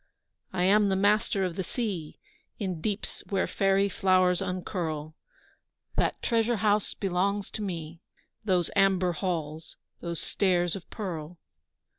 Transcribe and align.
I 0.51 0.63
am 0.63 0.89
the 0.89 0.95
master 0.95 1.43
of 1.45 1.55
the 1.55 1.63
sea 1.63 2.17
In 2.57 2.81
deeps 2.81 3.23
where 3.29 3.45
fairy 3.45 3.87
flowers 3.87 4.41
uncurl; 4.41 5.13
That 5.95 6.19
treasure 6.23 6.55
house 6.55 6.95
belongs 6.95 7.51
to 7.51 7.61
me, 7.61 8.01
Those 8.43 8.71
amber 8.75 9.11
halls, 9.11 9.77
those 9.99 10.19
stairs 10.19 10.75
of 10.75 10.89
pearl. 10.89 11.37